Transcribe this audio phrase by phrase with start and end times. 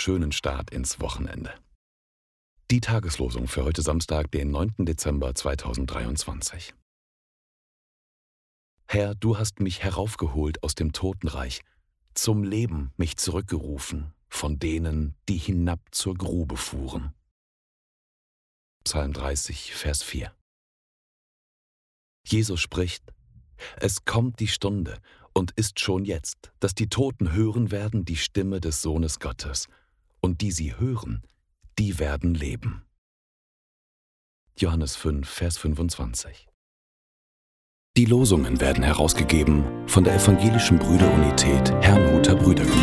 [0.00, 1.52] schönen Start ins Wochenende.
[2.70, 4.86] Die Tageslosung für heute Samstag, den 9.
[4.86, 6.72] Dezember 2023.
[8.88, 11.60] Herr, du hast mich heraufgeholt aus dem Totenreich,
[12.14, 17.12] zum Leben mich zurückgerufen von denen, die hinab zur Grube fuhren.
[18.82, 20.34] Psalm 30, Vers 4.
[22.24, 23.04] Jesus spricht,
[23.76, 24.98] es kommt die Stunde
[25.32, 29.68] und ist schon jetzt, dass die Toten hören werden die Stimme des Sohnes Gottes,
[30.20, 31.22] und die sie hören,
[31.78, 32.82] die werden leben.
[34.58, 36.46] Johannes 5, Vers 25.
[37.96, 42.79] Die Losungen werden herausgegeben von der Evangelischen Brüderunität Herrnhuter Brüdergemeine.